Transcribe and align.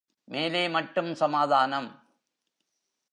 மேலே 0.25 0.69
மட்டும் 0.69 1.15
சமாதானம். 1.15 1.89